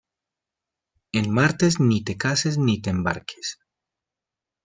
[1.19, 3.55] En martes ni te cases ni te embarques.